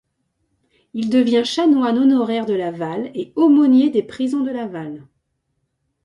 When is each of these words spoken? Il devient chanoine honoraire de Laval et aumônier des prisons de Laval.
Il 0.95 1.11
devient 1.11 1.45
chanoine 1.45 1.99
honoraire 1.99 2.47
de 2.47 2.55
Laval 2.55 3.11
et 3.13 3.31
aumônier 3.35 3.91
des 3.91 4.01
prisons 4.01 4.41
de 4.41 4.49
Laval. 4.49 5.05